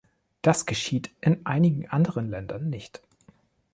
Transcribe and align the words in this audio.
Das 0.41 0.65
geschieht 0.65 1.11
in 1.21 1.45
einigen 1.45 1.87
anderen 1.89 2.27
Ländern 2.27 2.71
nicht. 2.71 3.03